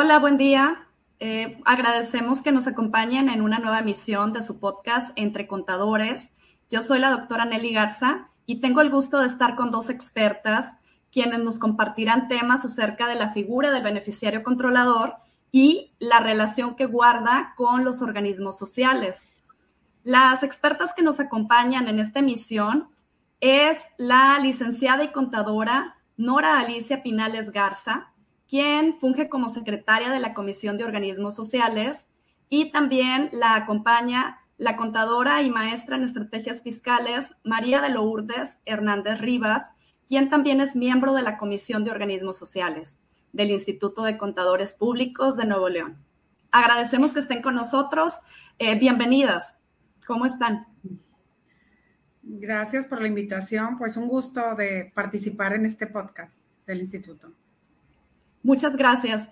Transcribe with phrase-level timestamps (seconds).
[0.00, 0.86] Hola, buen día.
[1.18, 6.36] Eh, agradecemos que nos acompañen en una nueva emisión de su podcast Entre Contadores.
[6.70, 10.76] Yo soy la doctora Nelly Garza y tengo el gusto de estar con dos expertas
[11.10, 15.16] quienes nos compartirán temas acerca de la figura del beneficiario controlador
[15.50, 19.32] y la relación que guarda con los organismos sociales.
[20.04, 22.88] Las expertas que nos acompañan en esta emisión
[23.40, 28.12] es la licenciada y contadora Nora Alicia Pinales Garza,
[28.48, 32.08] quien funge como secretaria de la Comisión de Organismos Sociales,
[32.48, 39.20] y también la acompaña la contadora y maestra en estrategias fiscales María de Lourdes Hernández
[39.20, 39.70] Rivas,
[40.08, 42.98] quien también es miembro de la Comisión de Organismos Sociales
[43.32, 45.98] del Instituto de Contadores Públicos de Nuevo León.
[46.50, 48.20] Agradecemos que estén con nosotros.
[48.58, 49.58] Eh, bienvenidas.
[50.06, 50.66] ¿Cómo están?
[52.22, 53.78] Gracias por la invitación.
[53.78, 57.32] Pues un gusto de participar en este podcast del instituto.
[58.42, 59.30] Muchas gracias.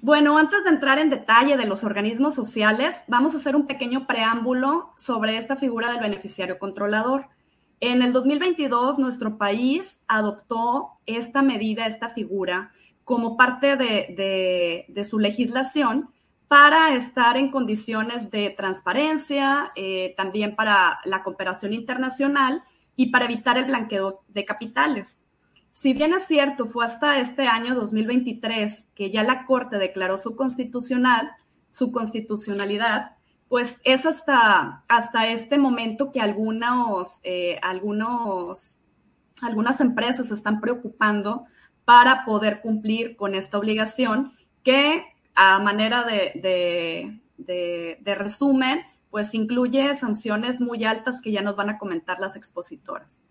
[0.00, 4.06] Bueno, antes de entrar en detalle de los organismos sociales, vamos a hacer un pequeño
[4.06, 7.26] preámbulo sobre esta figura del beneficiario controlador.
[7.80, 12.72] En el 2022, nuestro país adoptó esta medida, esta figura,
[13.04, 16.10] como parte de, su legislación
[16.46, 22.62] para estar en condiciones de transparencia, eh, también para la cooperación internacional
[22.96, 25.24] y para evitar el blanqueo de capitales.
[25.80, 30.34] Si bien es cierto, fue hasta este año 2023 que ya la Corte declaró su
[30.34, 31.30] constitucional,
[31.70, 33.12] su constitucionalidad,
[33.48, 38.80] pues es hasta, hasta este momento que algunos, eh, algunos,
[39.40, 41.44] algunas empresas se están preocupando
[41.84, 44.32] para poder cumplir con esta obligación
[44.64, 45.04] que
[45.36, 47.20] a manera de,
[48.04, 53.22] resumen, pues incluye sanciones muy altas que ya nos van a comentar las expositoras.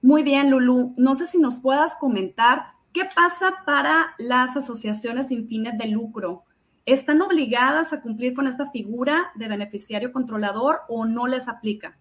[0.00, 5.48] Muy bien, Lulu, no sé si nos puedas comentar qué pasa para las asociaciones sin
[5.48, 6.44] fines de lucro.
[6.86, 11.98] ¿Están obligadas a cumplir con esta figura de beneficiario controlador o no les aplica?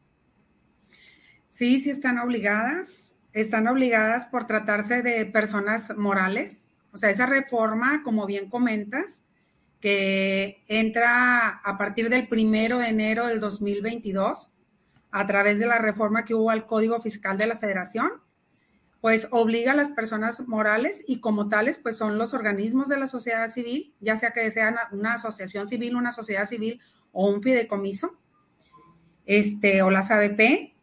[1.47, 3.15] Sí, sí están obligadas.
[3.33, 6.69] Están obligadas por tratarse de personas morales.
[6.93, 9.23] O sea, esa reforma, como bien comentas,
[9.79, 14.53] que entra a partir del primero de enero del 2022
[15.11, 18.09] a través de la reforma que hubo al Código Fiscal de la Federación,
[19.01, 23.07] pues obliga a las personas morales y como tales, pues son los organismos de la
[23.07, 26.81] sociedad civil, ya sea que sean una asociación civil, una sociedad civil
[27.11, 28.17] o un fideicomiso,
[29.25, 30.73] este, o las ABP,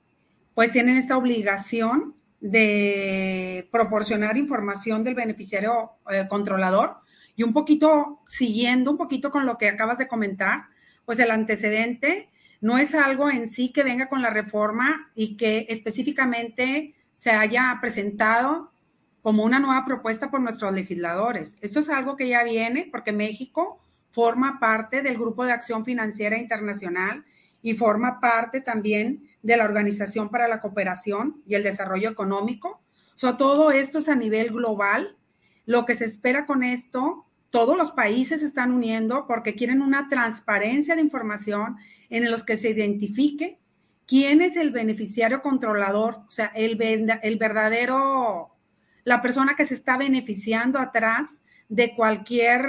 [0.54, 6.98] pues tienen esta obligación de proporcionar información del beneficiario eh, controlador.
[7.36, 10.66] Y un poquito, siguiendo un poquito con lo que acabas de comentar,
[11.04, 12.28] pues el antecedente
[12.64, 17.76] no es algo en sí que venga con la reforma y que específicamente se haya
[17.78, 18.72] presentado
[19.20, 21.58] como una nueva propuesta por nuestros legisladores.
[21.60, 26.38] Esto es algo que ya viene porque México forma parte del Grupo de Acción Financiera
[26.38, 27.26] Internacional
[27.60, 32.80] y forma parte también de la Organización para la Cooperación y el Desarrollo Económico.
[33.14, 35.18] O sea, todo esto es a nivel global
[35.66, 40.08] lo que se espera con esto, todos los países se están uniendo porque quieren una
[40.08, 41.76] transparencia de información
[42.10, 43.60] en los que se identifique
[44.08, 46.76] quién es el beneficiario controlador, o sea, el,
[47.22, 48.56] el verdadero,
[49.04, 51.26] la persona que se está beneficiando atrás
[51.68, 52.66] de cualquier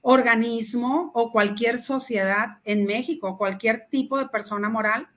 [0.00, 5.08] organismo o cualquier sociedad en México, cualquier tipo de persona moral,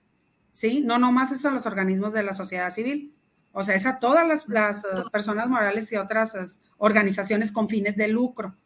[0.52, 0.82] ¿sí?
[0.82, 3.16] No nomás son los organismos de la sociedad civil.
[3.54, 6.44] O sea, es a todas las, eh, personas morales y otras eh,
[6.80, 8.58] organizaciones con fines de lucro.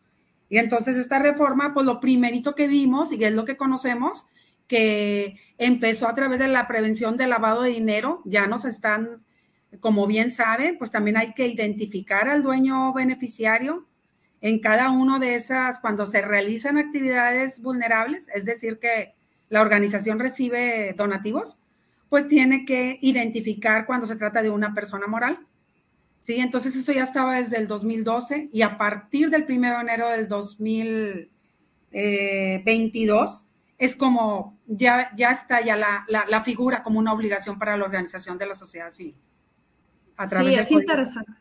[0.49, 4.27] Y entonces esta reforma, pues lo primerito que vimos, y es lo que conocemos,
[4.67, 9.23] que empezó a través de la prevención del lavado de dinero, ya nos están,
[9.79, 13.87] como bien saben, pues también hay que identificar al dueño beneficiario
[14.41, 19.15] en cada uno de esas, cuando se realizan actividades vulnerables, es decir, que
[19.49, 21.57] la organización recibe donativos,
[22.09, 25.46] pues tiene que identificar cuando se trata de una persona moral.
[26.27, 30.09] Sí, entonces eso ya estaba desde el 2012 y a partir del 1 de enero
[30.09, 31.29] del 2022
[31.93, 32.63] eh,
[33.77, 38.45] es como ya, ya está ya la, figura como una obligación para la organización de
[38.45, 39.15] la sociedad civil.
[40.27, 41.31] sí, es interesante.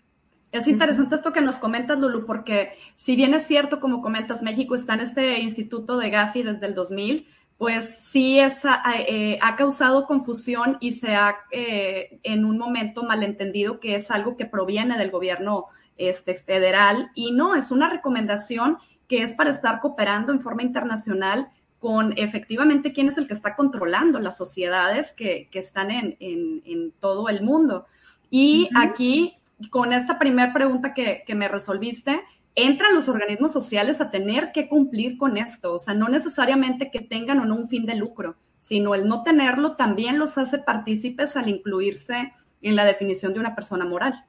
[0.53, 4.77] Es interesante esto que nos comentas, Lulu, porque si bien es cierto, como comentas, México
[4.77, 7.27] está en este instituto de Gafi desde el 2000,
[7.59, 13.95] pues sí eh, ha causado confusión y se ha eh, en un momento malentendido que
[13.95, 15.67] es algo que proviene del gobierno
[15.97, 18.77] este, federal y no, es una recomendación
[19.09, 21.49] que es para estar cooperando en forma internacional
[21.79, 27.43] con efectivamente quién es el que está controlando las sociedades que, están en, todo el
[27.43, 27.87] mundo.
[28.29, 29.37] Y aquí,
[29.71, 32.23] con esta primera pregunta que, que me resolviste,
[32.57, 35.75] entran los organismos sociales a tener que cumplir con esto.
[35.75, 39.23] O sea, no necesariamente que tengan o no un fin de lucro, sino el no
[39.23, 42.33] tenerlo también los hace partícipes al incluirse
[42.63, 44.25] en la definición de una persona moral,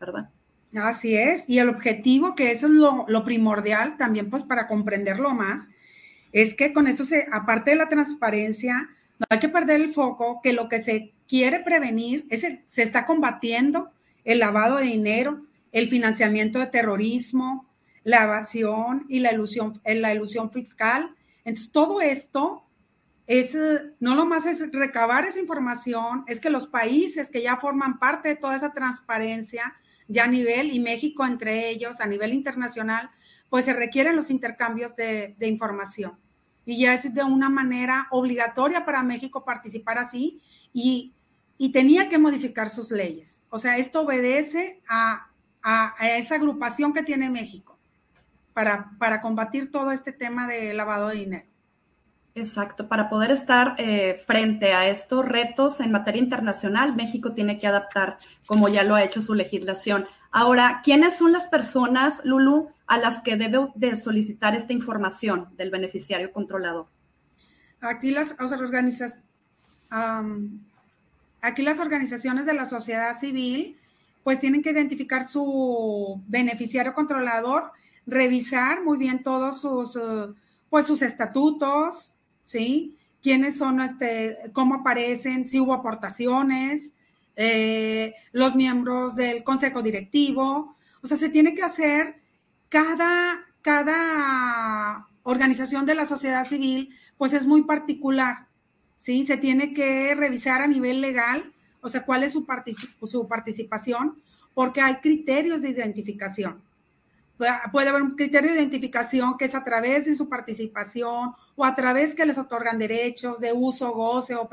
[0.00, 0.30] ¿verdad?
[0.74, 5.30] Así es, y el objetivo, que eso es lo, lo primordial también, pues para comprenderlo
[5.30, 5.68] más,
[6.32, 8.88] es que con esto, se, aparte de la transparencia,
[9.18, 13.04] no hay que perder el foco que lo que se quiere prevenir es se está
[13.04, 13.90] combatiendo
[14.24, 15.42] el lavado de dinero,
[15.72, 17.68] el financiamiento de terrorismo,
[18.04, 21.14] la evasión y la ilusión, eh, la ilusión fiscal.
[21.44, 22.64] Entonces, todo esto
[23.26, 23.56] es,
[24.00, 28.30] no lo más es recabar esa información, es que los países que ya forman parte
[28.30, 29.74] de toda esa transparencia,
[30.08, 33.10] ya a nivel, y México entre ellos, a nivel internacional,
[33.48, 36.18] pues se requieren los intercambios de, información.
[36.64, 40.40] Y ya es de una manera obligatoria para México participar así
[40.72, 41.12] y,
[41.58, 43.42] y tenía que modificar sus leyes.
[43.50, 45.28] O sea, esto obedece a,
[45.60, 47.71] a esa agrupación que tiene México
[48.52, 51.46] para, para combatir todo este tema de lavado de dinero.
[52.34, 57.66] Exacto, para poder estar eh, frente a estos retos en materia internacional, México tiene que
[57.66, 58.16] adaptar,
[58.46, 60.06] como ya lo ha hecho su legislación.
[60.30, 65.70] Ahora, ¿quiénes son las personas, Lulu, a las que debe de solicitar esta información del
[65.70, 66.86] beneficiario controlador?
[67.82, 69.18] Aquí las, organizas,
[69.90, 70.58] um,
[71.42, 73.76] aquí las organizaciones de la sociedad civil
[74.24, 77.72] pues tienen que identificar su beneficiario controlador
[78.06, 80.34] revisar muy bien todos sus, uh,
[80.68, 82.96] pues sus estatutos, ¿sí?
[83.22, 86.92] Quiénes son, este, cómo aparecen, si hubo aportaciones,
[87.36, 90.76] eh, los miembros del consejo directivo.
[91.02, 92.16] O sea, se tiene que hacer
[92.68, 98.48] cada, cada organización de la sociedad civil, pues es muy particular,
[98.96, 99.24] ¿sí?
[99.24, 102.46] Se tiene que revisar a nivel legal, o sea, cuál es su,
[103.06, 104.20] su participación,
[104.54, 106.60] porque hay criterios de identificación
[107.36, 111.74] puede haber un criterio de identificación que es a través de su participación o a
[111.74, 114.48] través que les otorgan derechos de uso, goce o,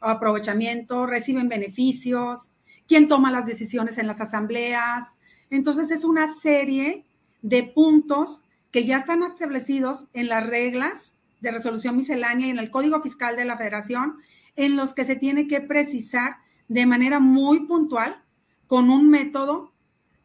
[0.00, 2.52] aprovechamiento, reciben beneficios,
[2.86, 5.16] quién toma las decisiones en las asambleas.
[5.50, 7.04] Entonces es una serie
[7.42, 12.70] de puntos que ya están establecidos en las reglas de resolución miscelánea y en el
[12.70, 14.18] Código Fiscal de la Federación,
[14.56, 16.38] en los que se tiene que precisar
[16.68, 18.22] de manera muy puntual
[18.66, 19.72] con un método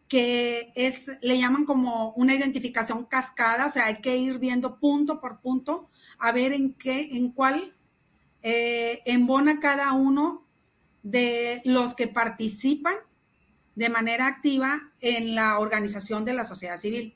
[0.07, 5.19] que es, le llaman como una identificación cascada, o sea, hay que ir viendo punto
[5.19, 5.89] por punto
[6.19, 7.73] a ver en qué, en cuál
[8.41, 10.45] eh, embona cada uno
[11.01, 12.95] de los que participan
[13.75, 17.15] de manera activa en la organización de la sociedad civil.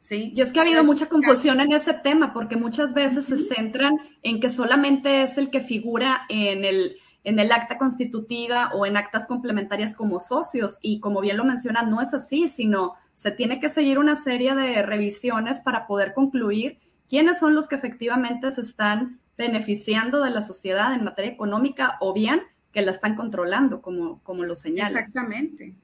[0.00, 0.32] ¿Sí?
[0.34, 3.94] Y es que ha habido mucha confusión en ese tema, porque muchas veces se centran
[4.22, 6.96] en que solamente es el que figura en el,
[7.28, 10.78] en el acta constitutiva o en actas complementarias como socios.
[10.80, 14.54] Y como bien lo menciona, no es así, sino se tiene que seguir una serie
[14.54, 20.40] de revisiones para poder concluir quiénes son los que efectivamente se están beneficiando de la
[20.40, 22.40] sociedad en materia económica o bien
[22.72, 24.98] que la están controlando, como, como lo señala.
[24.98, 25.74] Exactamente.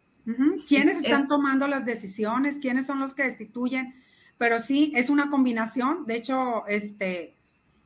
[0.67, 2.58] ¿Quiénes están tomando las decisiones?
[2.58, 3.94] ¿Quiénes son los que destituyen?
[4.38, 6.06] Pero sí, es una combinación.
[6.06, 7.34] De hecho, este,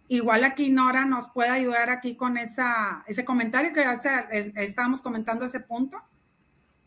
[0.08, 4.10] Igual aquí Nora nos puede ayudar aquí con esa, ese comentario que hace,
[4.56, 5.98] estábamos comentando ese punto.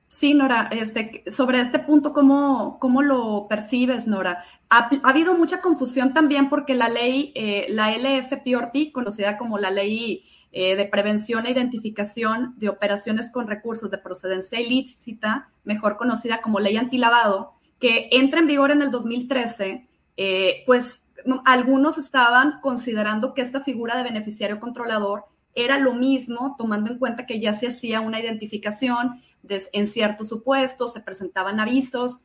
[0.08, 4.44] Sí, Nora, este, sobre este punto, ¿cómo, cómo lo percibes, Nora?
[4.70, 10.26] Ha, habido mucha confusión también porque la ley, eh, la LFPORP, conocida como la ley
[10.52, 16.60] eh, de prevención e identificación de operaciones con recursos de procedencia ilícita, mejor conocida como
[16.60, 19.88] ley antilavado, que entra en vigor en el 2013,
[20.18, 21.08] eh, pues
[21.46, 27.26] algunos estaban considerando que esta figura de beneficiario controlador era lo mismo, tomando en cuenta
[27.26, 32.20] que ya se hacía una identificación en ciertos supuestos, se presentaban avisos.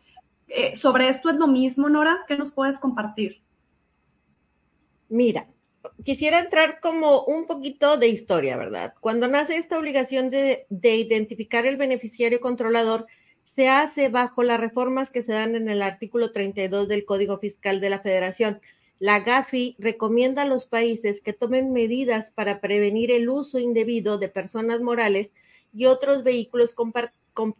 [0.48, 2.18] Eh, ¿Sobre esto es lo mismo, Nora?
[2.28, 3.42] ¿Qué nos puedes compartir?
[5.08, 5.48] Mira,
[6.04, 8.94] quisiera entrar como un poquito de historia, ¿verdad?
[9.00, 13.06] Cuando nace esta obligación de, de identificar el beneficiario controlador,
[13.44, 17.80] se hace bajo las reformas que se dan en el artículo 32 del Código Fiscal
[17.80, 18.60] de la Federación
[18.98, 24.28] la GAFI recomienda a los países que tomen medidas para prevenir el uso indebido de
[24.28, 25.34] personas morales
[25.74, 26.74] y otros vehículos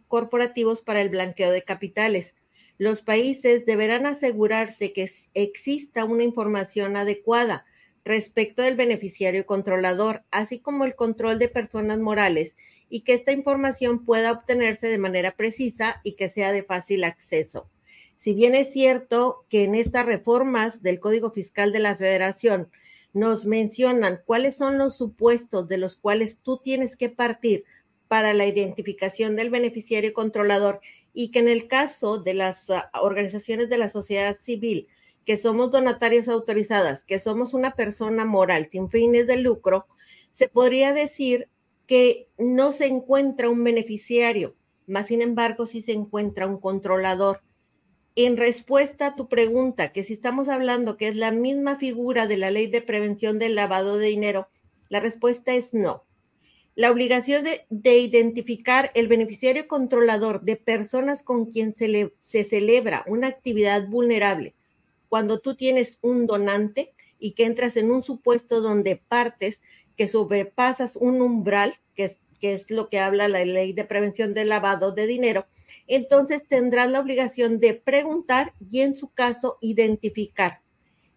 [0.07, 2.35] corporativos para el blanqueo de capitales.
[2.79, 7.65] Los países deberán asegurarse que exista una información adecuada
[8.03, 12.55] respecto del beneficiario controlador, así como el control de personas morales,
[12.89, 17.69] y que esta información pueda obtenerse de manera precisa y que sea de fácil acceso.
[18.17, 22.69] Si bien es cierto que en estas reformas del Código Fiscal de la Federación
[23.13, 27.63] nos mencionan cuáles son los supuestos de los cuales tú tienes que partir
[28.07, 30.81] para la identificación del beneficiario controlador
[31.13, 34.87] y que en el caso de las ah, organizaciones de la sociedad civil,
[35.25, 39.87] que somos donatarias autorizadas, que somos una persona moral sin fines de lucro,
[40.31, 41.49] se podría decir
[41.85, 44.55] que no se encuentra un beneficiario,
[44.85, 47.41] más sin embargo sí se encuentra un controlador.
[48.19, 52.35] En respuesta a tu pregunta, que si estamos hablando que es la misma figura de
[52.35, 54.47] la ley de prevención del lavado de dinero,
[54.89, 56.03] la respuesta es no.
[56.73, 62.09] La obligación de, identificar el beneficiario controlador de personas con quien se,
[62.43, 64.55] celebra una actividad vulnerable,
[65.09, 69.61] cuando tú tienes un donante y que entras en un supuesto donde partes
[69.95, 74.91] que sobrepasas un umbral, que es lo que habla la ley de prevención del lavado
[74.91, 75.45] de dinero,
[75.87, 80.61] entonces tendrás la obligación de preguntar y en su caso identificar.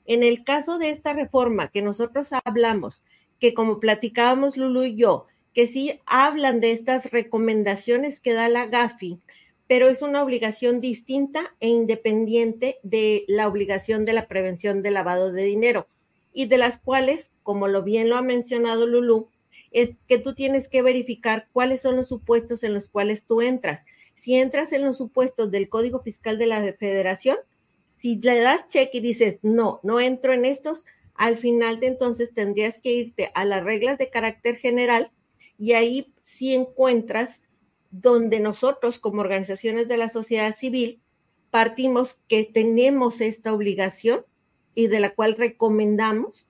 [0.07, 3.03] En el caso de esta reforma que nosotros hablamos,
[3.39, 8.67] que como platicábamos Lulu y yo, que sí hablan de estas recomendaciones que da la
[8.67, 9.19] GAFI,
[9.67, 15.33] pero es una obligación distinta e independiente de la obligación de la prevención del lavado
[15.33, 15.87] de dinero
[16.33, 19.29] y de las cuales, como lo bien lo ha mencionado Lulu,
[19.71, 23.85] es que tú tienes que verificar cuáles son los supuestos en los cuales tú entras.
[24.21, 27.39] Si entras en los supuestos del Código Fiscal de la Federación,
[27.97, 30.85] si le das check y dices, no, no entro en estos,
[31.15, 35.11] al final de entonces tendrías que irte a las reglas de carácter general
[35.57, 37.41] y ahí sí encuentras
[37.91, 41.01] donde nosotros como organizaciones de la sociedad civil
[41.51, 44.27] partimos que tenemos esta obligación
[44.75, 46.47] y de la cual recomendamos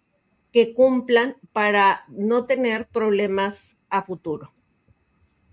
[0.50, 4.52] que cumplan para no tener problemas a futuro.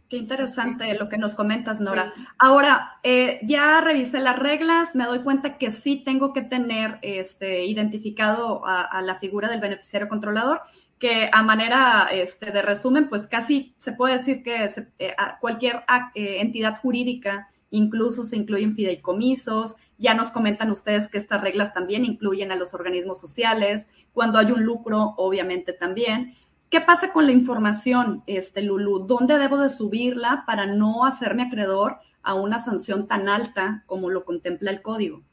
[0.10, 2.14] Qué interesante lo que nos comentas, Nora.
[2.38, 7.66] Ahora, eh, ya revisé las reglas, me doy cuenta que sí tengo que tener este,
[7.66, 10.62] identificado a, la figura del beneficiario controlador,
[10.98, 14.66] que a manera este, de resumen, pues casi se puede decir que
[15.00, 15.84] eh, cualquier
[16.16, 22.06] eh, entidad jurídica, incluso se incluyen fideicomisos, ya nos comentan ustedes que estas reglas también
[22.06, 26.36] incluyen a los organismos sociales, cuando hay un lucro, obviamente también.
[26.70, 29.08] ¿Qué pasa con la información, este Lulu?
[29.08, 34.26] ¿Dónde debo de subirla para no hacerme acreedor a una sanción tan alta como lo
[34.26, 35.24] contempla el código?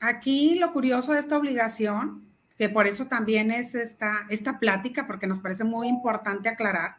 [0.00, 2.24] Aquí lo curioso de esta obligación,
[2.56, 6.96] que por eso también es esta, esta plática, porque nos parece muy importante aclarar,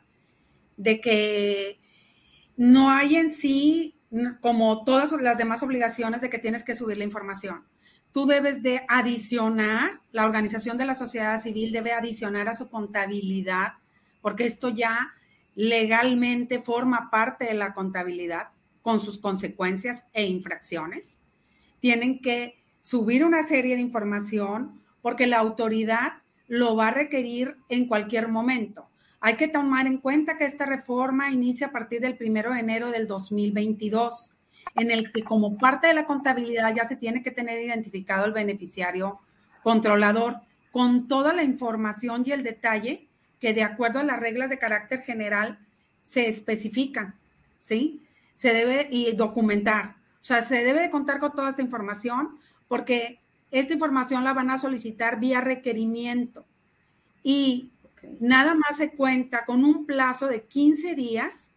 [0.78, 1.80] de que
[2.58, 3.96] no hay en sí,
[4.42, 7.64] como todas las demás obligaciones, de que tienes que subir la información.
[8.12, 13.74] Tú debes de adicionar, la organización de la sociedad civil debe adicionar a su contabilidad,
[14.22, 15.14] porque esto ya
[15.56, 18.50] legalmente forma parte de la contabilidad
[18.82, 21.20] con sus consecuencias e infracciones.
[21.80, 27.88] Tienen que subir una serie de información porque la autoridad lo va a requerir en
[27.88, 28.90] cualquier momento.
[29.22, 32.90] Hay que tomar en cuenta que esta reforma inicia a partir del primero de enero
[32.90, 34.32] del 2022
[34.76, 38.32] en el que como parte de la contabilidad ya se tiene que tener identificado el
[38.32, 39.20] beneficiario
[39.64, 40.38] controlador
[40.72, 43.08] con toda la información y el detalle
[43.40, 45.60] que de acuerdo a las reglas de carácter general
[46.04, 47.16] se especifican,
[47.60, 48.02] ¿sí?
[48.34, 49.96] Se debe y documentar.
[50.22, 52.38] O sea, se debe de contar con toda esta información
[52.68, 56.46] porque esta información la van a solicitar vía requerimiento
[57.24, 57.70] y
[58.20, 61.50] nada más se cuenta con un plazo de 15 días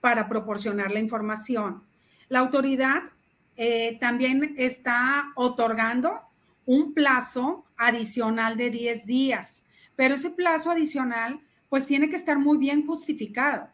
[0.00, 1.82] para proporcionar la información.
[2.30, 3.02] La autoridad
[3.56, 6.20] eh, también está otorgando
[6.64, 9.64] un plazo adicional de 10 días,
[9.96, 13.68] pero ese plazo adicional pues tiene que estar muy bien justificado.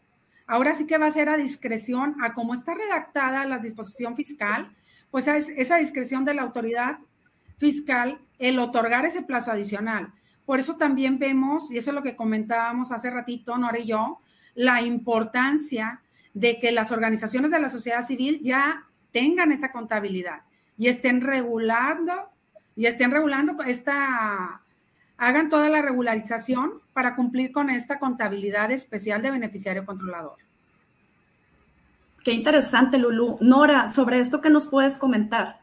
[0.47, 4.75] Ahora sí que va a ser a discreción, a cómo está redactada la disposición fiscal,
[5.11, 6.97] pues es esa discreción de la autoridad
[7.57, 10.11] fiscal el otorgar ese plazo adicional.
[10.47, 14.19] Por eso también vemos, y eso es lo que comentábamos hace ratito, Nora y yo,
[14.55, 16.01] la importancia
[16.39, 20.41] de que las organizaciones de la sociedad civil ya tengan esa contabilidad
[20.77, 22.13] y estén regulando
[22.75, 24.61] y estén regulando esta,
[25.17, 30.35] hagan toda la regularización para cumplir con esta contabilidad especial de beneficiario controlador.
[32.23, 33.39] Qué interesante, Lulu.
[33.41, 35.61] Nora, sobre esto que nos puedes comentar.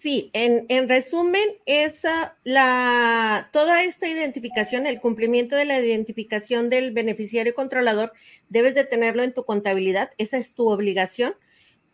[0.00, 6.90] Sí, en, en, resumen, esa, la, toda esta identificación, el cumplimiento de la identificación del
[6.90, 8.14] beneficiario controlador,
[8.48, 11.34] debes de tenerlo en tu contabilidad, esa es tu obligación.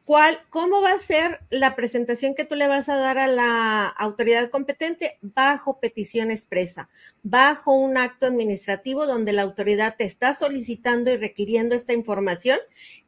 [0.05, 3.87] ¿Cuál, ¿Cómo va a ser la presentación que tú le vas a dar a la
[3.89, 5.19] autoridad competente?
[5.21, 6.89] Bajo petición expresa,
[7.25, 12.61] bajo un acto administrativo donde la autoridad te está solicitando y requiriendo esta información.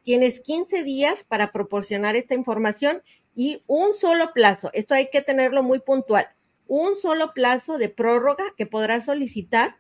[0.03, 3.01] Tienes 15 días para proporcionar esta información
[3.39, 6.27] y un solo plazo, esto hay que tenerlo muy puntual,
[6.67, 9.77] un solo plazo de prórroga que podrás solicitar,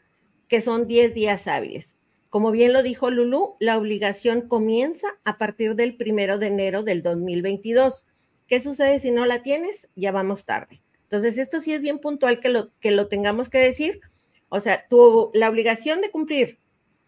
[0.47, 1.97] que son 10 días hábiles.
[2.29, 7.03] como bien lo dijo Lulu, la obligación comienza a partir del primero de enero del
[7.03, 8.07] 2022.
[8.47, 9.89] ¿Qué sucede si no la tienes?
[9.97, 10.81] Ya vamos tarde.
[11.03, 14.03] Entonces, esto sí es bien puntual que lo, que lo tengamos que decir.
[14.51, 16.59] O sea, tu, la obligación de cumplir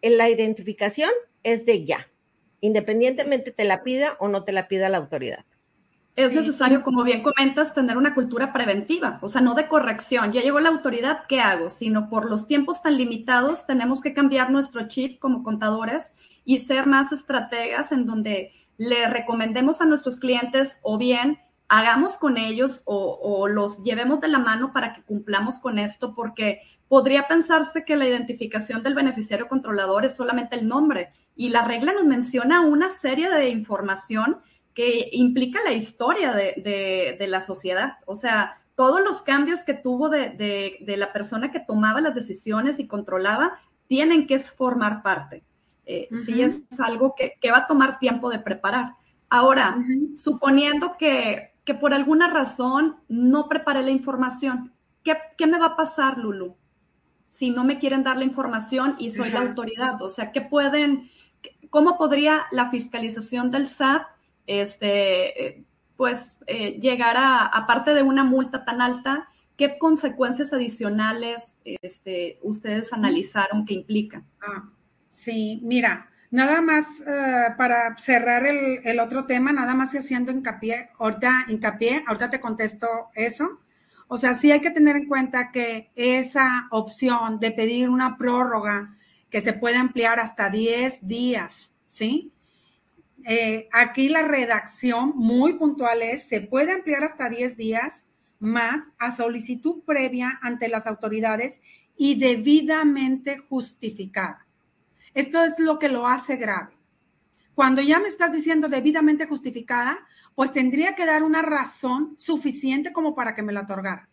[0.02, 1.10] en la identificación
[1.44, 2.10] es de ya,
[2.60, 5.44] independientemente te la pida o no te la pida la autoridad.
[6.20, 10.32] Es necesario, como bien comentas, tener una cultura preventiva, o sea, no de corrección.
[10.32, 11.70] Ya llegó la autoridad, ¿qué hago?
[11.70, 16.86] Sino por los tiempos tan limitados, tenemos que cambiar nuestro chip como contadores y ser
[16.86, 21.38] más estrategas en donde le recomendemos a nuestros clientes o bien
[21.70, 26.62] hagamos con ellos o, los llevemos de la mano para que cumplamos con esto, porque
[26.88, 31.92] podría pensarse que la identificación del beneficiario controlador es solamente el nombre y la regla
[31.92, 34.40] nos menciona una serie de información
[34.74, 37.98] que implica la historia de, la sociedad.
[38.06, 42.86] O sea, todos los cambios que tuvo de, la persona que tomaba las decisiones y
[42.86, 45.42] controlaba tienen que formar parte.
[45.86, 48.94] Eh, Sí es algo que, va a tomar tiempo de preparar.
[49.28, 49.76] Ahora,
[50.14, 54.72] suponiendo que que por alguna razón no preparé la información.
[55.02, 56.56] ¿Qué, me va a pasar, Lulu?
[57.28, 60.02] Si no me quieren dar la información y soy la autoridad.
[60.02, 61.10] O sea, ¿qué pueden,
[61.70, 64.02] cómo podría la fiscalización del SAT,
[64.58, 65.64] este,
[65.96, 72.92] pues, eh, llegar a, aparte de una multa tan alta, qué consecuencias adicionales este, ustedes
[72.92, 74.26] analizaron que implican?
[74.40, 74.68] Ah,
[75.10, 81.46] sí, mira, Nada más eh, para cerrar el, otro tema, nada más haciendo hincapié, ahorita
[81.48, 83.60] hincapié, ahorita te contesto eso.
[84.06, 88.96] O sea, sí hay que tener en cuenta que esa opción de pedir una prórroga
[89.28, 92.32] que se puede ampliar hasta 10 días, ¿sí?
[93.24, 98.04] Eh, aquí la redacción muy puntual es, se puede ampliar hasta 10 días
[98.38, 101.60] más a solicitud previa ante las autoridades
[101.96, 104.46] y debidamente justificada.
[105.14, 106.72] Esto es lo que lo hace grave.
[107.54, 109.98] Cuando ya me estás diciendo debidamente justificada,
[110.34, 114.08] pues tendría que dar una razón suficiente como para que me la otorgara.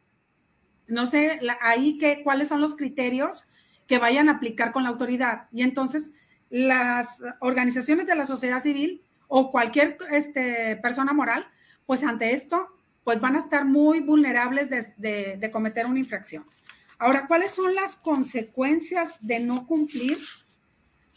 [0.87, 3.47] No sé ahí que, cuáles son los criterios
[3.87, 5.47] que vayan a aplicar con la autoridad.
[5.53, 6.11] Y entonces
[6.49, 11.47] las organizaciones de la sociedad civil o cualquier este, persona moral,
[11.85, 12.67] pues ante esto,
[13.03, 16.45] pues van a estar muy vulnerables de, de cometer una infracción.
[16.99, 20.17] Ahora, ¿cuáles son las consecuencias de no cumplir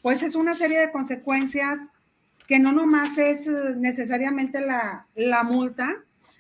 [0.03, 1.79] pues es una serie de consecuencias
[2.47, 5.07] que no nomás es eh, necesariamente la,
[5.45, 5.89] multa.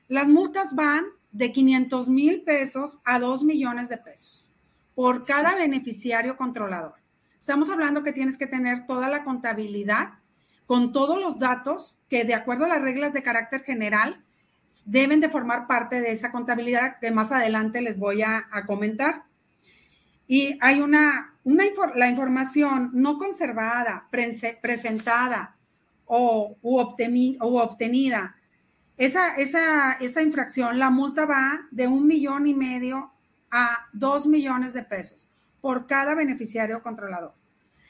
[0.08, 4.52] Las multas van de 500 mil pesos a 2 millones de pesos
[4.94, 6.94] por cada beneficiario controlador.
[7.38, 10.14] Estamos hablando que tienes que tener toda la contabilidad
[10.70, 14.22] con todos los datos que de acuerdo a las reglas de carácter general
[14.84, 19.24] deben de formar parte de esa contabilidad que más adelante les voy a comentar
[20.28, 21.64] y hay una, una
[21.96, 24.06] la información no conservada,
[24.62, 25.56] presentada
[26.04, 28.36] o obtenida,
[28.96, 33.10] esa, esa, esa infracción, la multa va de un millón y medio
[33.50, 37.39] a dos millones de pesos por cada beneficiario controlador.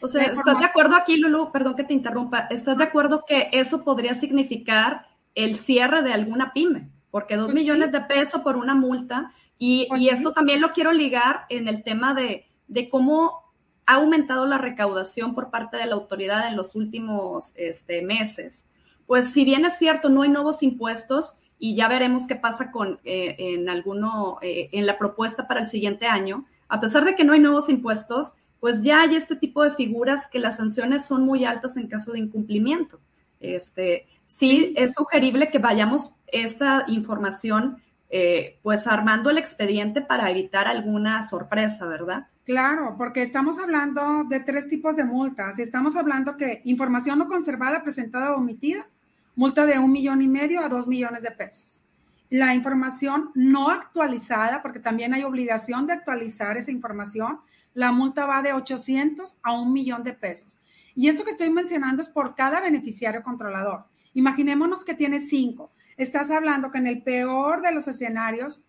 [0.00, 1.52] O sea, ¿estás de acuerdo aquí, Lulu?
[1.52, 2.46] Perdón que te interrumpa.
[2.50, 6.88] ¿Estás de acuerdo que eso podría significar el cierre de alguna pyme?
[7.10, 9.32] Porque dos pues millones de pesos por una multa
[9.62, 12.46] y, pues esto también lo quiero ligar en el tema de,
[12.90, 13.42] cómo
[13.84, 18.66] ha aumentado la recaudación por parte de la autoridad en los últimos este, meses.
[19.06, 23.00] Pues si bien es cierto, no hay nuevos impuestos y ya veremos qué pasa con
[23.04, 27.24] eh, en alguno, eh, en la propuesta para el siguiente año, a pesar de que
[27.24, 31.22] no hay nuevos impuestos, pues ya hay este tipo de figuras que las sanciones son
[31.24, 33.00] muy altas en caso de incumplimiento.
[33.40, 40.66] Este, sí, es sugerible que vayamos esta información eh, pues armando el expediente para evitar
[40.66, 42.26] alguna sorpresa, ¿verdad?
[42.44, 45.60] Claro, porque estamos hablando de tres tipos de multas.
[45.60, 48.88] Estamos hablando que información no conservada, presentada o omitida,
[49.36, 51.84] multa de un millón y medio a dos millones de pesos.
[52.30, 57.38] La información no actualizada, porque también hay obligación de actualizar esa información,
[57.74, 60.58] la multa va de 800 a un millón de pesos.
[60.94, 63.84] Y esto que estoy mencionando es por cada beneficiario controlador.
[64.12, 65.70] Imaginémonos que tiene cinco
[66.02, 68.62] estás hablando que en el peor de los escenarios,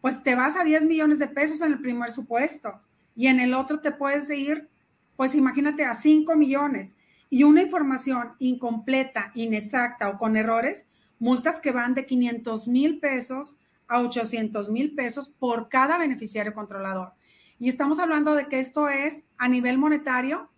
[0.00, 2.80] pues te vas a 10 millones de pesos en el primer supuesto
[3.14, 4.68] y en el otro te puedes ir,
[5.16, 6.94] pues imagínate, a 5 millones.
[7.30, 10.88] Y una información incompleta, inexacta o con errores,
[11.20, 17.12] multas que van de 500 mil pesos a 800 mil pesos por cada beneficiario controlador.
[17.58, 20.48] Y estamos hablando de que esto es a nivel monetario,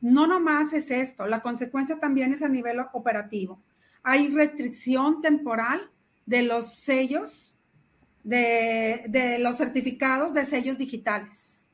[0.00, 3.60] no nomás es esto, la consecuencia también es a nivel operativo
[4.02, 5.90] hay restricción temporal
[6.24, 7.58] de los sellos,
[8.24, 11.68] de, los certificados de sellos digitales.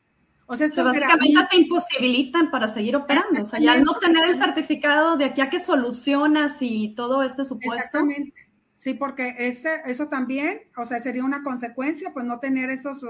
[0.46, 3.40] O sea, básicamente se imposibilitan para seguir operando.
[3.40, 7.44] O sea, ya no tener el certificado de aquí a que solucionas y todo este
[7.44, 7.76] supuesto.
[7.76, 8.34] Exactamente.
[8.76, 13.06] Sí, porque ese, eso también, o sea, sería una consecuencia, pues no tener esos,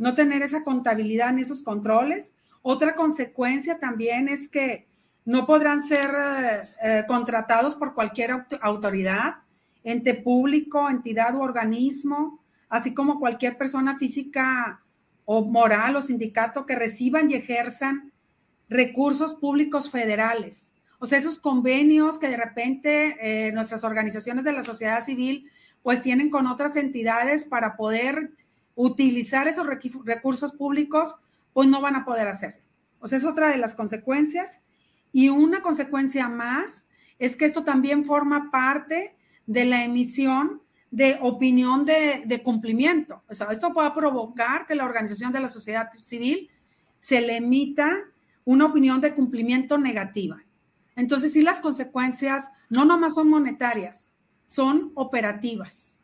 [0.00, 2.32] no tener esa contabilidad ni esos controles.
[2.62, 4.86] Otra consecuencia también es que
[5.26, 9.34] no podrán ser eh, eh, contratados por cualquier autoridad,
[9.84, 14.80] ente público, entidad u organismo, así como cualquier persona física
[15.26, 18.10] o moral o sindicato que reciban y ejerzan
[18.70, 20.72] recursos públicos federales.
[20.98, 25.50] O sea, esos convenios que de repente eh, nuestras organizaciones de la sociedad civil
[25.82, 28.30] pues tienen con otras entidades para poder
[28.74, 31.16] utilizar esos recursos públicos,
[31.52, 32.62] pues no van a poder hacerlo.
[33.00, 34.60] O sea, es otra de las consecuencias.
[35.12, 36.86] Y una consecuencia más
[37.18, 43.22] es que esto también forma parte de la emisión de opinión de, cumplimiento.
[43.28, 46.50] O sea, esto puede provocar que la organización de la sociedad civil
[47.00, 47.90] se le emita
[48.44, 50.42] una opinión de cumplimiento negativa.
[50.96, 54.10] Entonces, sí, las consecuencias no nomás son monetarias,
[54.46, 55.99] son operativas.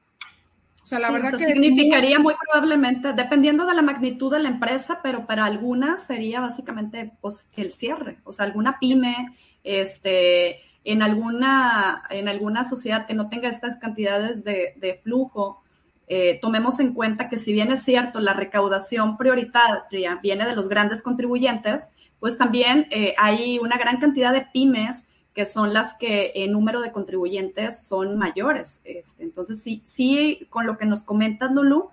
[0.87, 2.35] O sea, la verdad que significaría muy...
[2.49, 7.73] probablemente, dependiendo de la magnitud de la empresa, pero para algunas sería básicamente pues, el
[7.73, 8.19] cierre.
[8.23, 14.45] O sea, alguna pyme, este, en alguna, en alguna sociedad que no tenga estas cantidades
[14.45, 15.65] de, flujo,
[16.07, 20.69] eh, tomemos en cuenta que si bien es cierto, la recaudación prioritaria viene de los
[20.69, 25.05] grandes contribuyentes, pues también eh, hay una gran cantidad de pymes
[25.37, 28.81] que son las que en número de contribuyentes son mayores.
[28.85, 31.91] Este, entonces, sí, sí, con lo que nos comentas, Lulu,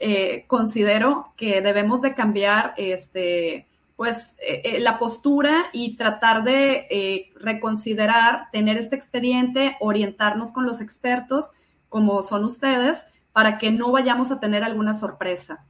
[0.00, 6.86] eh, considero que debemos de cambiar este, pues eh, eh, la postura y tratar de
[6.88, 11.52] eh, reconsiderar, tener este expediente, orientarnos con los expertos
[11.90, 15.66] como son ustedes, para que no vayamos a tener alguna sorpresa.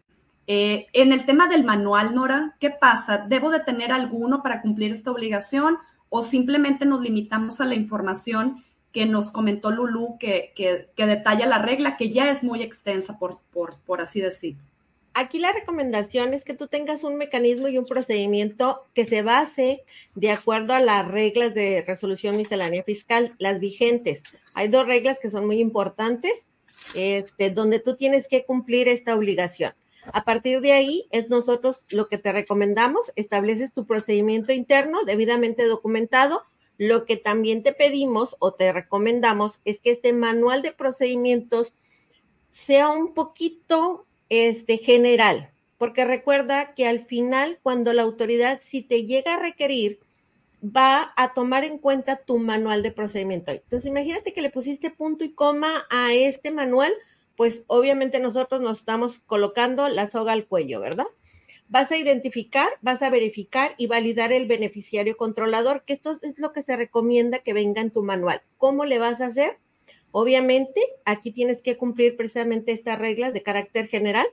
[0.47, 3.19] en el tema del manual, Nora, ¿qué pasa?
[3.29, 5.79] ¿Debo de tener alguno para cumplir esta obligación
[6.11, 10.53] o simplemente nos limitamos a la información que nos comentó Lulu, que,
[10.97, 14.63] detalla la regla, que ya es muy extensa, por así decirlo?
[15.19, 19.83] aquí la recomendación es que tú tengas un mecanismo y un procedimiento que se base
[20.15, 24.23] de acuerdo a las reglas de resolución miscelánea fiscal, las vigentes.
[24.55, 26.47] Hay dos reglas que son muy importantes,
[26.95, 29.73] este, donde tú tienes que cumplir esta obligación.
[30.13, 35.65] A partir de ahí es nosotros lo que te recomendamos, estableces tu procedimiento interno debidamente
[35.65, 36.43] documentado.
[36.79, 41.75] Lo que también te pedimos o te recomendamos es que este manual de procedimientos
[42.51, 49.05] sea un poquito este, general, porque recuerda que al final, cuando la autoridad, si te
[49.05, 50.01] llega a requerir,
[50.63, 53.53] va a tomar en cuenta tu manual de procedimiento.
[53.53, 56.93] Entonces, imagínate que le pusiste punto y coma a este manual,
[57.39, 61.07] pues obviamente nosotros nos estamos colocando la soga al cuello, ¿verdad?
[61.69, 66.53] Vas a identificar, vas a verificar y validar el beneficiario controlador, que esto es lo
[66.53, 68.43] que se recomienda que venga en tu manual.
[68.57, 69.57] ¿Cómo le vas a hacer?
[70.11, 74.27] Obviamente, aquí tienes que cumplir precisamente estas reglas de carácter general.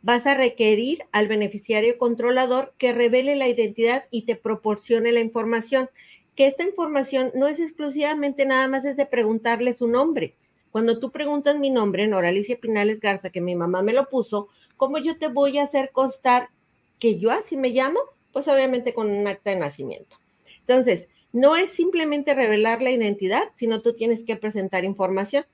[0.00, 5.90] Vas a requerir al beneficiario controlador que revele la identidad y te proporcione la información.
[6.34, 10.36] Que esta información no es exclusivamente nada más es de preguntarle su nombre.
[10.76, 14.48] Cuando tú preguntas mi nombre, Nora Alicia Pinales Garza, que mi mamá me lo puso,
[14.76, 16.50] ¿cómo yo te voy a hacer constar
[16.98, 17.98] que yo así me llamo?
[18.30, 20.18] Pues obviamente con un acta de nacimiento.
[20.60, 25.46] Entonces, no es simplemente revelar la identidad, sino tú tienes que presentar información.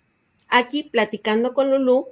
[0.48, 2.08] Aquí, platicando con Lulu,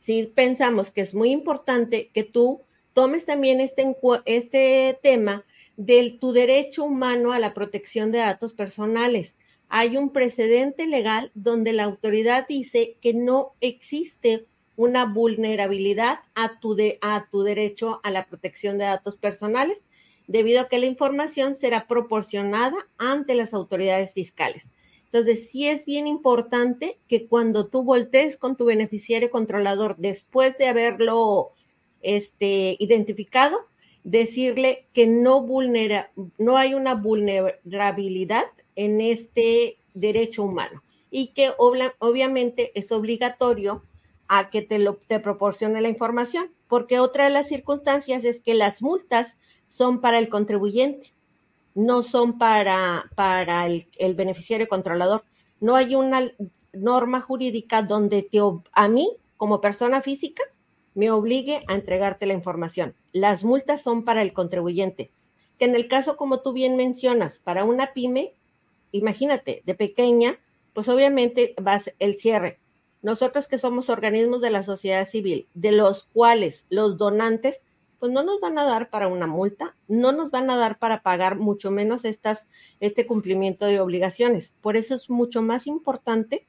[0.00, 2.62] sí pensamos que es muy importante que tú
[2.94, 5.44] tomes también este, este tema
[5.76, 9.36] de tu derecho humano a la protección de datos personales.
[9.70, 16.76] Hay un precedente legal donde la autoridad dice que no existe una vulnerabilidad a tu,
[17.00, 19.84] a tu derecho a la protección de datos personales
[20.26, 24.72] debido a que la información será proporcionada ante las autoridades fiscales.
[25.04, 30.66] Entonces, sí es bien importante que cuando tú voltees con tu beneficiario controlador después de
[30.66, 31.52] haberlo
[32.00, 33.68] este, identificado,
[34.02, 38.46] decirle que no, vulnera, no hay una vulnerabilidad
[38.84, 43.84] en este derecho humano y que obviamente es obligatorio
[44.26, 48.54] a que te, lo, te proporcione la información, porque otra de las circunstancias es que
[48.54, 49.36] las multas
[49.68, 51.12] son para el contribuyente,
[51.74, 55.24] no son para, para el, beneficiario controlador.
[55.60, 56.32] No hay una
[56.72, 58.38] norma jurídica donde te,
[58.72, 60.42] a mí, como persona física,
[60.94, 62.94] me obligue a entregarte la información.
[63.12, 65.10] Las multas son para el contribuyente.
[65.58, 68.34] Que en el caso, como tú bien mencionas, para una pyme,
[68.92, 70.38] imagínate, de pequeña,
[70.72, 72.58] pues obviamente vas el cierre.
[73.02, 77.60] Nosotros que somos organismos de la sociedad civil, de los cuales los donantes
[77.98, 81.02] pues no nos van a dar para una multa, no nos van a dar para
[81.02, 82.48] pagar mucho menos estas,
[82.80, 84.54] este cumplimiento de obligaciones.
[84.62, 86.46] Por eso es mucho más importante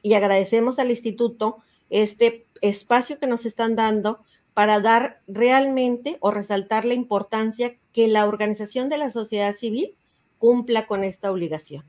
[0.00, 1.58] y agradecemos al instituto
[1.90, 4.20] este espacio que nos están dando
[4.54, 9.96] para dar realmente o resaltar la importancia que la organización de la sociedad civil
[10.42, 11.84] cumpla con esta obligación.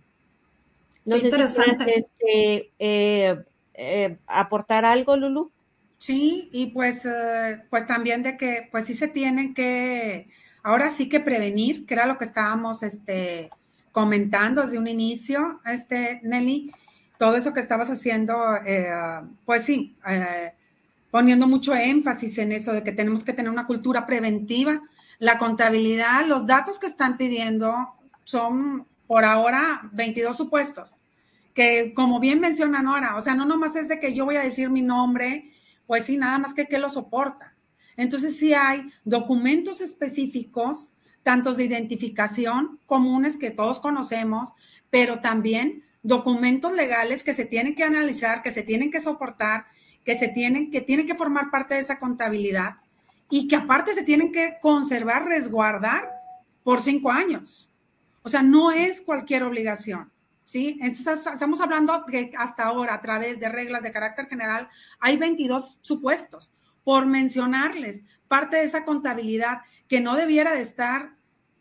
[1.05, 5.51] No sé si este, eh, eh, aportar algo, Lulu.
[5.97, 10.29] Sí, y pues, eh, pues también de que, pues sí se tienen que,
[10.61, 13.49] ahora sí que prevenir, que era lo que estábamos este,
[13.91, 16.71] comentando desde un inicio, este, Nelly,
[17.17, 18.35] todo eso que estabas haciendo,
[19.45, 19.97] pues sí,
[21.09, 24.79] poniendo mucho énfasis en eso de que tenemos que tener una cultura preventiva.
[25.17, 30.97] La contabilidad, los datos que están pidiendo son por ahora 22 supuestos,
[31.53, 34.43] que como bien menciona Nora, o sea, no nomás es de que yo voy a
[34.43, 35.51] decir mi nombre,
[35.85, 37.55] pues sí, nada más que que lo soporta.
[37.95, 44.53] Entonces sí hay documentos específicos, tantos de identificación comunes que todos conocemos,
[44.89, 49.65] pero también documentos legales que se tienen que analizar, que se tienen que soportar
[50.03, 52.77] que se tienen, que tienen que formar parte de esa contabilidad
[53.29, 56.09] y que aparte se tienen que conservar, resguardar
[56.63, 57.72] por cinco años.
[58.23, 60.11] O sea, no es cualquier obligación.
[60.45, 60.77] ¿Sí?
[60.81, 64.67] Entonces, estamos hablando que hasta ahora, a través de reglas de carácter general,
[64.99, 66.51] hay 22 supuestos.
[66.83, 71.13] Por mencionarles, parte de esa contabilidad que no debiera de estar,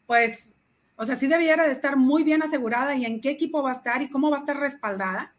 [0.07, 0.53] pues,
[0.96, 3.75] o sea, sí debiera de estar muy bien asegurada y en qué equipo va a
[3.75, 5.33] estar y cómo va a estar respaldada,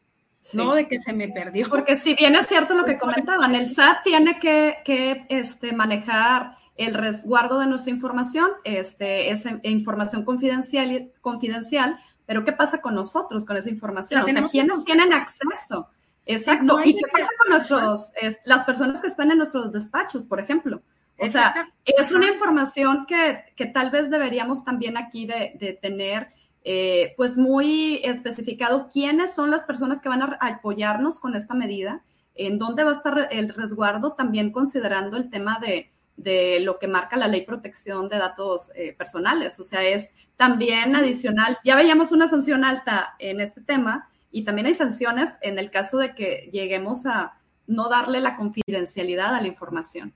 [0.53, 1.69] no de que se me perdió.
[1.69, 6.93] Porque si bien es cierto lo que comentaban, el SAT tiene que, este, manejar el
[6.93, 13.57] resguardo de nuestra información, este, es información confidencial, confidencial, pero ¿qué pasa con nosotros con
[13.57, 14.21] esa información?
[14.21, 15.87] O sea, ¿quiénes tienen acceso?
[16.25, 16.79] Exacto.
[16.83, 18.13] ¿Y qué pasa con nuestros,
[18.45, 20.81] las personas que están en nuestros despachos, por ejemplo?
[21.19, 26.29] O sea, es una información que, que, tal vez deberíamos también aquí de, de tener
[26.65, 32.03] eh, pues muy especificado quiénes son las personas que van a apoyarnos con esta medida,
[32.35, 37.17] en dónde va a estar el resguardo, también considerando el tema de, lo que marca
[37.17, 39.59] la ley protección de datos eh, personales.
[39.59, 44.67] O sea, es también adicional, ya veíamos una sanción alta en este tema y también
[44.67, 47.33] hay sanciones en el caso de que lleguemos a
[47.67, 50.13] no darle la confidencialidad a la información.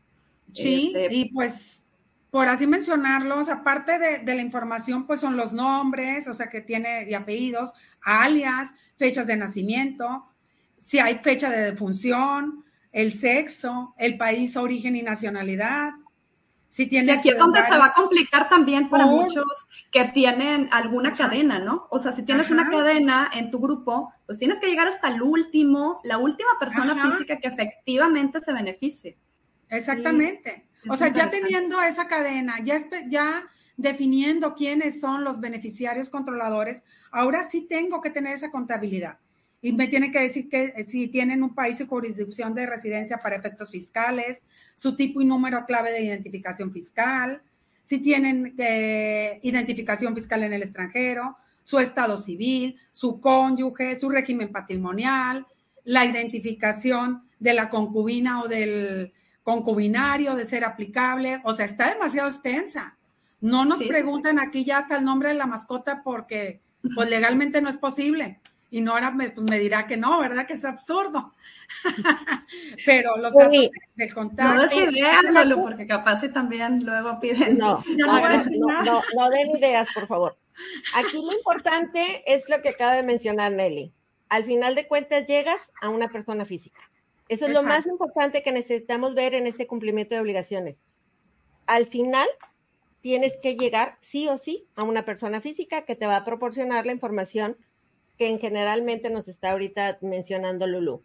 [0.53, 1.83] Sí, este, y pues
[2.29, 7.09] por así mencionarlos, aparte de, la información, pues son los nombres, o sea, que tiene
[7.09, 10.25] y apellidos, alias, fechas de nacimiento,
[10.77, 12.65] si hay fecha de defunción,
[12.97, 15.91] el sexo, el país, origen y nacionalidad.
[16.67, 19.45] Si tiene y aquí es donde se va a complicar también para muchos
[19.91, 21.85] que tienen alguna cadena, ¿no?
[21.91, 25.21] O sea, si tienes una cadena en tu grupo, pues tienes que llegar hasta el
[25.21, 29.15] último, la última persona física que efectivamente se beneficie.
[29.69, 30.67] Exactamente.
[30.89, 37.43] O sea, ya teniendo esa cadena, ya, ya definiendo quiénes son los beneficiarios controladores, ahora
[37.43, 39.19] sí tengo que tener esa contabilidad.
[39.61, 43.17] Y me tiene que decir que eh, si tienen un país y jurisdicción de residencia
[43.17, 44.43] para efectos fiscales,
[44.75, 47.41] su tipo y número clave de identificación fiscal,
[47.83, 54.51] si tienen eh, identificación fiscal en el extranjero, su estado civil, su cónyuge, su régimen
[54.51, 55.47] patrimonial,
[55.83, 62.27] la identificación de la concubina o del concubinario, de ser aplicable, o sea, está demasiado
[62.27, 62.97] extensa.
[63.39, 66.61] No nos preguntan aquí ya hasta el nombre de la mascota porque
[66.95, 68.39] pues legalmente no es posible.
[68.69, 70.45] Y Nora me, pues, me dirá que no, ¿verdad?
[70.45, 71.33] Que es absurdo.
[72.85, 74.53] Pero los datos del contacto.
[74.55, 77.57] No des ideas, Lalo, porque capaz si también luego piden.
[77.57, 80.37] No, no, no, no, no den ideas, por favor.
[80.95, 83.93] Aquí lo importante es lo que acaba de mencionar Nelly.
[84.29, 86.81] Al final de cuentas, llegas a una persona física.
[87.29, 90.83] Eso es lo más importante que necesitamos ver en este cumplimiento de obligaciones.
[91.65, 92.27] Al final,
[93.01, 96.85] tienes que llegar sí o sí a una persona física que te va a proporcionar
[96.85, 97.57] la información
[98.17, 101.03] que en generalmente nos está ahorita mencionando Lulu.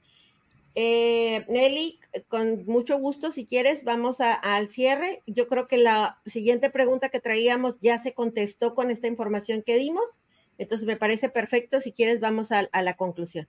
[0.75, 5.22] Eh, Nelly, con mucho gusto, si quieres, vamos al cierre.
[5.27, 9.77] Yo creo que la siguiente pregunta que traíamos ya se contestó con esta información que
[9.77, 10.20] dimos.
[10.59, 11.81] Entonces, me parece perfecto.
[11.81, 13.46] Si quieres, vamos a la conclusión.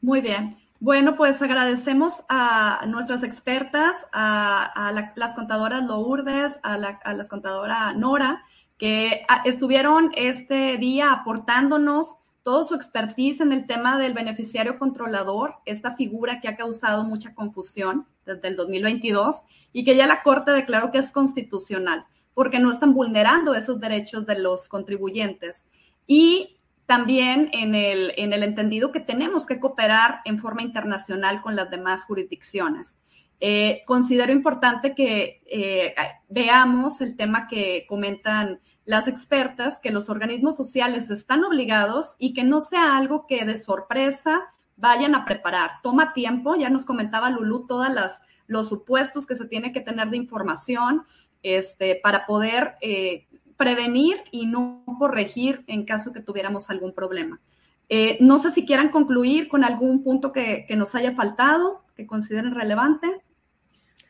[0.00, 0.56] Muy bien.
[0.80, 7.94] Bueno, pues agradecemos a nuestras expertas, a, las contadoras Lourdes, a la, a las contadoras
[7.96, 8.42] Nora,
[8.78, 15.94] que estuvieron este día aportándonos todo su expertise en el tema del beneficiario controlador, esta
[15.94, 20.90] figura que ha causado mucha confusión desde el 2022 y que ya la Corte declaró
[20.90, 25.68] que es constitucional, porque no están vulnerando esos derechos de los contribuyentes.
[26.06, 31.56] Y también en el, en el entendido que tenemos que cooperar en forma internacional con
[31.56, 33.00] las demás jurisdicciones.
[33.44, 35.94] eh, considero importante que eh,
[36.28, 42.44] veamos el tema que comentan las expertas, que los organismos sociales están obligados y que
[42.44, 44.42] no sea algo que de sorpresa
[44.76, 45.70] vayan a preparar.
[45.82, 50.10] Toma tiempo, ya nos comentaba Lulú todas las los supuestos que se tiene que tener
[50.10, 51.02] de información
[51.42, 57.40] este, para poder eh, prevenir y no corregir en caso que tuviéramos algún problema.
[57.88, 62.54] Eh, no sé si quieran concluir con algún punto que, nos haya faltado, que consideren
[62.54, 63.08] relevante.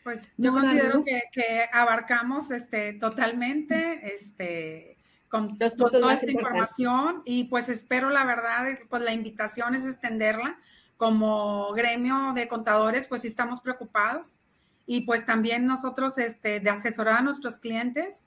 [0.03, 4.97] Pues yo considero que, abarcamos este, totalmente este,
[5.29, 10.59] con, toda esta información y pues espero la verdad, pues la invitación es extenderla
[10.97, 14.41] como gremio de contadores, pues sí estamos preocupados
[14.87, 18.27] y pues también nosotros este, de asesorar a nuestros clientes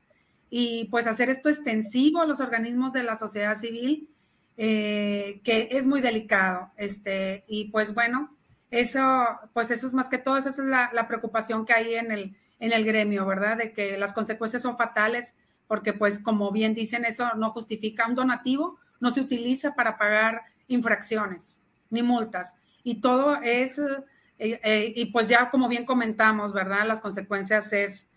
[0.49, 4.09] y pues hacer esto extensivo a los organismos de la sociedad civil,
[4.57, 6.71] eh, que es muy delicado.
[6.77, 8.35] Este, y pues bueno,
[8.79, 12.11] eso, pues eso es más que todo, esa es la, la, preocupación que hay en
[12.11, 13.57] el, en el gremio, ¿verdad?
[13.57, 15.35] De que las consecuencias son fatales,
[15.67, 20.43] porque pues como bien dicen, eso no justifica un donativo, no se utiliza para pagar
[20.67, 26.85] infracciones ni multas y todo es, eh, eh, y pues ya como bien comentamos, ¿verdad?
[26.85, 28.07] Las consecuencias es,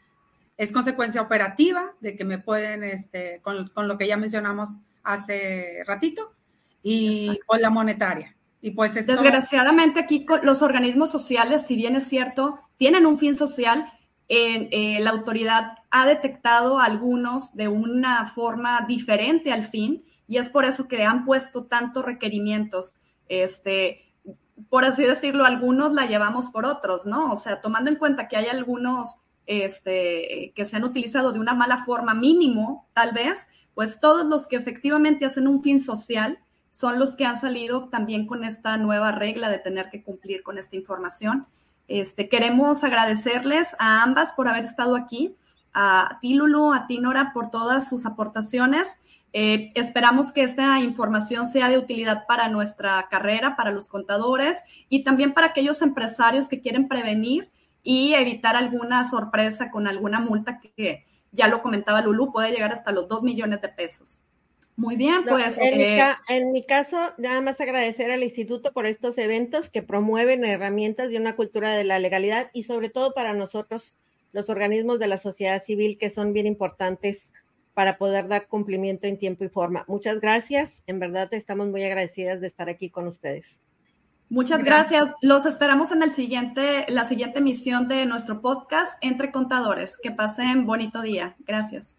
[0.58, 5.82] es consecuencia operativa de que me pueden, este, con, con lo que ya mencionamos hace
[5.86, 6.34] ratito,
[6.82, 8.36] y con la monetaria.
[8.74, 13.92] Pues Desgraciadamente aquí los organismos sociales, si bien es cierto, tienen un fin social,
[14.28, 20.64] eh, la autoridad ha detectado algunos de una forma diferente al fin y es por
[20.64, 22.94] eso que han puesto tantos requerimientos.
[23.28, 24.04] Este,
[24.68, 27.32] por así decirlo, algunos la llevamos por otros, ¿no?
[27.32, 29.16] O sea, tomando en cuenta que hay algunos
[29.46, 34.46] este, que se han utilizado de una mala forma mínimo, tal vez, pues todos los
[34.46, 39.12] que efectivamente hacen un fin social son los que han salido también con esta nueva
[39.12, 41.46] regla de tener que cumplir con esta información.
[41.88, 45.34] Este, queremos agradecerles a ambas por haber estado aquí,
[45.72, 49.00] a ti Lulu, a ti Nora por todas sus aportaciones.
[49.32, 55.04] Eh, esperamos que esta información sea de utilidad para nuestra carrera, para los contadores y
[55.04, 57.50] también para aquellos empresarios que quieren prevenir
[57.82, 62.92] y evitar alguna sorpresa con alguna multa que, ya lo comentaba Lulu, puede llegar hasta
[62.92, 64.20] los 2 millones de pesos.
[64.78, 65.58] Muy bien, pues.
[65.58, 69.82] En, mi eh, en, mi caso, nada más agradecer al instituto por estos eventos que
[69.82, 73.96] promueven herramientas de una cultura de la legalidad y sobre todo para nosotros,
[74.30, 77.32] los organismos de la sociedad civil, que son bien importantes
[77.74, 79.84] para poder dar cumplimiento en tiempo y forma.
[79.88, 80.84] Muchas gracias.
[80.86, 83.58] En verdad estamos muy agradecidas de estar aquí con ustedes.
[84.28, 85.08] Muchas gracias.
[85.22, 89.98] Los esperamos en el siguiente, la siguiente emisión de nuestro podcast Entre Contadores.
[90.00, 91.34] Que pasen bonito día.
[91.40, 91.98] Gracias.